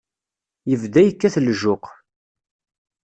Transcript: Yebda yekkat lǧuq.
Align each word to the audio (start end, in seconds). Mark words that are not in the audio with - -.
Yebda 0.69 1.01
yekkat 1.03 1.35
lǧuq. 1.45 1.85